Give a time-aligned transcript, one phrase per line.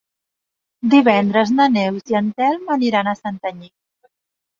[0.93, 3.71] Divendres na Neus i en Telm aniran a Santanyí.